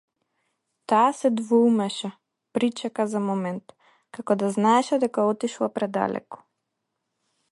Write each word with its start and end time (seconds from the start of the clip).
Таа 0.91 1.09
се 1.17 1.29
двоумеше, 1.41 2.09
причека 2.57 3.05
за 3.11 3.21
момент, 3.27 3.75
како 4.19 4.39
да 4.45 4.51
знаеше 4.57 5.01
дека 5.05 5.29
отишла 5.35 5.73
предалеку. 5.79 6.43